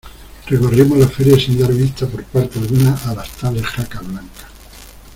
recorrimos 0.49 0.97
la 0.97 1.07
feria 1.07 1.37
sin 1.37 1.59
dar 1.59 1.71
vista 1.71 2.07
por 2.07 2.23
parte 2.23 2.57
alguna 2.57 2.95
a 3.05 3.13
las 3.13 3.29
tales 3.37 3.61
jacas 3.75 4.01
blancas. 4.01 4.47